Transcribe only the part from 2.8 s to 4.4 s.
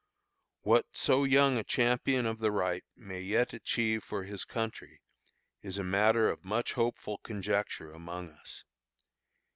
may yet achieve for